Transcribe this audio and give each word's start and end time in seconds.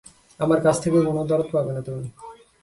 আমার 0.39 0.59
কাছ 0.61 0.75
থেকে 0.83 0.99
কোনো 1.07 1.21
দরদ 1.29 1.47
পাবে 1.53 1.71
না 1.75 1.81
তুমি। 1.87 2.05